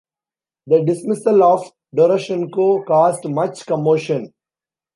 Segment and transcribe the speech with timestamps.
[0.65, 4.33] The dismissal of Doroshenko caused much commotion.